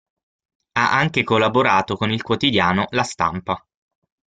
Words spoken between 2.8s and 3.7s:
"La Stampa".